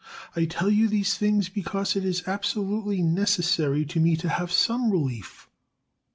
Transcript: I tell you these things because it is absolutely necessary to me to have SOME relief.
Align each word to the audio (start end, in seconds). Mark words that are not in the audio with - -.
I 0.35 0.45
tell 0.45 0.71
you 0.71 0.87
these 0.89 1.15
things 1.15 1.47
because 1.47 1.95
it 1.95 2.03
is 2.03 2.23
absolutely 2.27 3.03
necessary 3.03 3.85
to 3.85 3.99
me 3.99 4.15
to 4.17 4.29
have 4.29 4.51
SOME 4.51 4.89
relief. 4.89 5.47